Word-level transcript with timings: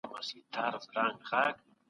کلیوالي 0.13 0.75
افسانې 0.79 1.13
پکې 1.19 1.31
راځي. 1.31 1.65